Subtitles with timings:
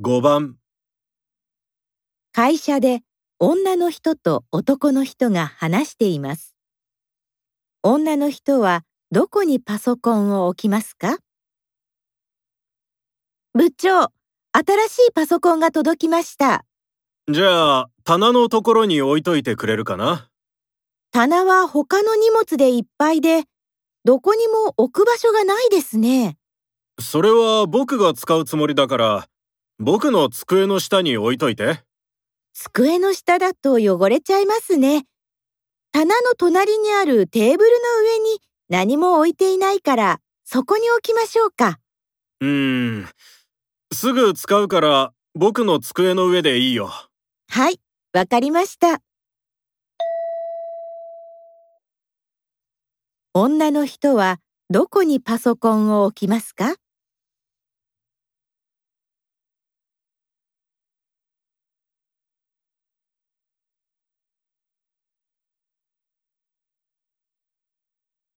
[0.00, 0.56] 5番
[2.32, 3.02] 会社で
[3.38, 6.56] 女の人と男の人が話しています。
[7.84, 11.18] 女の人はどこにパソコンを置きますか？
[13.52, 14.08] 部長、
[14.50, 16.64] 新しいパソコンが届きました。
[17.30, 20.28] じゃあ棚のところに置いといてくれるかな？
[21.12, 23.44] 棚は他の荷物でいっぱいで、
[24.04, 26.36] どこにも置く場所がないですね。
[27.00, 29.28] それは僕が使うつもりだから
[29.80, 31.80] 僕の机の下に置いといて
[32.52, 35.04] 机の下だと汚れちゃいますね。
[35.90, 41.80] 棚の隣にあるテーブルの上に何も置いていないから、そこに置きましょうか。
[42.40, 43.08] うーん
[43.92, 46.92] すぐ使うから僕の机の上でいいよ
[47.48, 47.80] はい、
[48.12, 49.00] わかりました。
[53.32, 54.38] 女の人は
[54.70, 56.76] どこにパソコンを置きますか？